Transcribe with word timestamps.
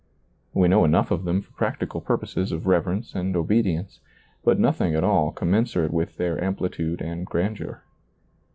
We 0.51 0.67
know 0.67 0.83
enough 0.83 1.11
of 1.11 1.25
them 1.25 1.43
for 1.43 1.51
practical 1.51 2.01
purposes 2.01 2.51
of 2.51 2.65
reverence 2.65 3.13
and 3.13 3.35
obedience, 3.35 3.99
but 4.43 4.57
nothing 4.57 4.95
at 4.95 5.03
all 5.03 5.31
com 5.31 5.51
mensurate 5.51 5.91
with 5.91 6.17
their 6.17 6.43
amplitude 6.43 7.03
and 7.03 7.23
grandeur. 7.23 7.83